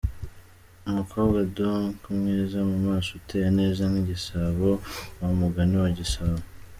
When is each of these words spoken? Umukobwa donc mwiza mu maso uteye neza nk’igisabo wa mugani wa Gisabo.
Umukobwa 0.89 1.39
donc 1.57 1.95
mwiza 2.17 2.59
mu 2.69 2.77
maso 2.87 3.09
uteye 3.19 3.47
neza 3.59 3.81
nk’igisabo 3.91 4.69
wa 5.19 5.29
mugani 5.39 5.75
wa 5.83 5.91
Gisabo. 5.99 6.41